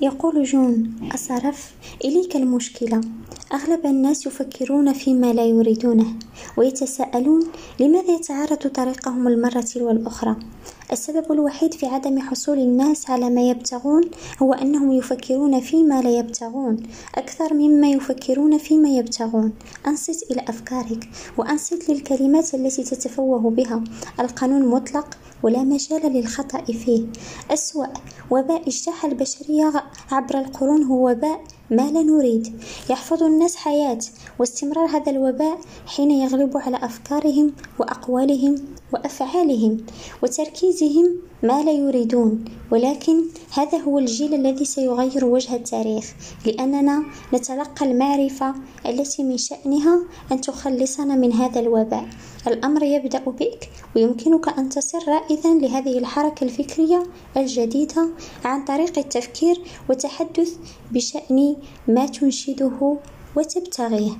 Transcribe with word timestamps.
يقول 0.00 0.44
جون 0.44 0.94
أصرف؟ 1.14 1.74
إليك 2.04 2.36
المشكلة. 2.36 3.00
أغلب 3.52 3.86
الناس 3.86 4.26
يفكرون 4.26 4.92
فيما 4.92 5.32
لا 5.32 5.44
يريدونه 5.44 6.06
ويتساءلون 6.56 7.42
لماذا 7.80 8.14
يتعارض 8.14 8.56
طريقهم 8.56 9.28
المرة 9.28 9.68
والأخرى. 9.76 10.36
السبب 10.92 11.32
الوحيد 11.32 11.74
في 11.74 11.86
عدم 11.86 12.18
حصول 12.20 12.58
الناس 12.58 13.10
على 13.10 13.30
ما 13.30 13.50
يبتغون 13.50 14.02
هو 14.42 14.52
أنهم 14.52 14.92
يفكرون 14.92 15.60
فيما 15.60 16.02
لا 16.02 16.18
يبتغون. 16.18 16.76
أكثر 17.14 17.54
مما 17.54 17.90
يفكرون 17.90 18.58
فيما 18.58 18.88
يبتغون. 18.88 19.52
أنصت 19.86 20.30
إلى 20.30 20.44
أفكارك 20.48 21.08
وأنصت 21.36 21.88
للكلمات 21.88 22.54
التي 22.54 22.82
تتفوه 22.82 23.50
بها. 23.50 23.84
القانون 24.20 24.66
مطلق 24.66 25.18
ولا 25.42 25.62
مجال 25.62 26.12
للخطأ 26.12 26.64
فيه. 26.64 27.06
أسوأ 27.50 27.86
وباء 28.30 28.68
اجتاح 28.68 29.04
البشرية 29.04 29.72
عبر 30.10 30.38
القرون 30.38 30.82
هو 30.82 31.10
وباء 31.10 31.44
ما 31.70 31.90
لا 31.90 32.02
نريد. 32.02 32.62
يحفظ 32.90 33.22
الناس 33.22 33.56
حياة 33.56 33.98
واستمرار 34.38 34.86
هذا 34.86 35.10
الوباء 35.12 35.58
حين 35.86 36.10
يغلب 36.10 36.56
على 36.56 36.76
أفكارهم 36.76 37.52
وأقوالهم 37.78 38.54
وأفعالهم 38.92 39.76
وتركيزهم 40.22 41.16
ما 41.42 41.62
لا 41.62 41.72
يريدون. 41.72 42.44
ولكن 42.72 43.24
هذا 43.50 43.78
هو 43.78 43.98
الجيل 43.98 44.34
الذي 44.34 44.64
سيغير 44.64 45.24
وجه 45.24 45.54
التاريخ 45.56 46.14
لأننا 46.46 47.04
نتلقى 47.34 47.86
المعرفة 47.86 48.54
التي 48.86 49.22
من 49.22 49.36
شأنها 49.38 49.98
أن 50.32 50.40
تخلصنا 50.40 51.14
من 51.14 51.32
هذا 51.32 51.60
الوباء. 51.60 52.08
الأمر 52.46 52.82
يبدأ 52.82 53.18
بك 53.18 53.70
ويمكنك 53.96 54.58
أن 54.58 54.68
تصير 54.68 55.00
رائدا 55.08 55.54
لهذه 55.54 55.98
الحركة 55.98 56.44
الفكرية 56.44 57.02
الجديدة 57.36 58.08
عن 58.44 58.64
طريق 58.64 58.98
التفكير 58.98 59.60
والتحدث 59.88 60.56
بشأن 60.92 61.56
ما 61.88 62.06
تنشده 62.06 62.96
وتبتغيه. 63.36 64.12